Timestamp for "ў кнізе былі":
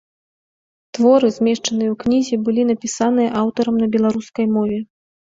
1.91-2.61